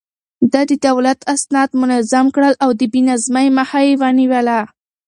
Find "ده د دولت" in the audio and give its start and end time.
0.51-1.19